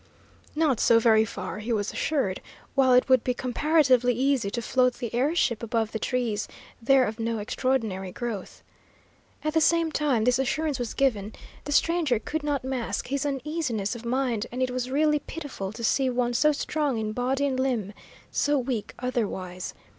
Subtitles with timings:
[0.55, 2.41] Not so very far, he was assured,
[2.73, 6.47] while it would be comparatively easy to float the air ship above the trees,
[6.81, 8.63] there of no extraordinary growth.
[9.43, 11.33] At the same time this assurance was given,
[11.65, 15.83] the stranger could not mask his uneasiness of mind, and it was really pitiful to
[15.83, 17.93] see one so strong in body and limb,
[18.31, 19.75] so weak otherwise.